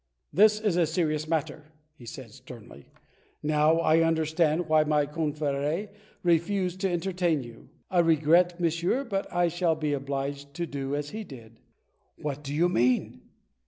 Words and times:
"This 0.33 0.59
is 0.59 0.77
a 0.77 0.87
serious 0.87 1.27
matter," 1.27 1.65
he 1.93 2.07
said 2.07 2.31
sternly. 2.31 2.87
"Now 3.43 3.77
I 3.81 3.99
understand 4.01 4.67
why 4.67 4.83
my 4.83 5.05
confrhe 5.05 5.89
refused 6.23 6.81
to 6.81 6.89
entertain 6.91 7.43
you. 7.43 7.69
I 7.91 7.99
regret, 7.99 8.59
monsieur, 8.59 9.03
but 9.03 9.31
I 9.31 9.47
shall 9.47 9.75
be 9.75 9.93
obliged 9.93 10.55
to 10.55 10.65
do 10.65 10.95
as 10.95 11.11
he 11.11 11.23
did." 11.23 11.59
"What 12.17 12.43
do 12.43 12.51
you 12.51 12.67
mean?" 12.67 13.21